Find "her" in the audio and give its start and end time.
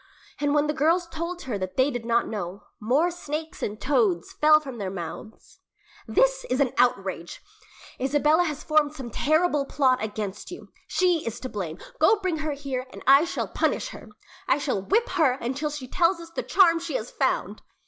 1.43-1.59, 12.37-12.53, 13.89-14.09, 15.09-15.33